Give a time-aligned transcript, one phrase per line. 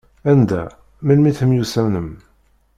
[0.31, 0.63] Anda,
[1.07, 2.09] melmi temyussanem?